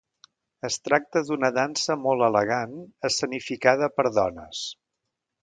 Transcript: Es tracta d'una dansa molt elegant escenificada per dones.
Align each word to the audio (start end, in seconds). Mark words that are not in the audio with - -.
Es 0.69 0.77
tracta 0.87 1.21
d'una 1.27 1.51
dansa 1.57 1.97
molt 2.07 2.27
elegant 2.29 2.73
escenificada 3.11 3.93
per 4.01 4.09
dones. 4.19 4.65